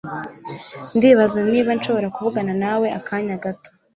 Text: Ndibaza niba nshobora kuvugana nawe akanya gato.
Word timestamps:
Ndibaza 0.97 1.39
niba 1.51 1.69
nshobora 1.77 2.07
kuvugana 2.15 2.53
nawe 2.63 2.87
akanya 2.99 3.35
gato. 3.43 3.69